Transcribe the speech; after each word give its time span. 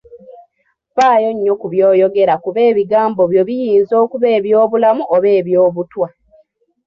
Faayo 0.95 1.29
nnyo 1.33 1.53
ku 1.59 1.65
by'oyogera 1.73 2.33
kuba 2.43 2.59
ebigambo 2.71 3.21
byo 3.31 3.41
biyinza 3.49 3.93
okuba 4.03 4.27
eby'obulamu 4.37 5.03
oba 5.15 5.29
eby'obutwa. 5.39 6.07